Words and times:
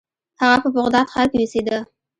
هغه 0.41 0.57
په 0.63 0.69
بغداد 0.75 1.07
ښار 1.13 1.27
کې 1.31 1.37
اوسیده. 1.41 1.77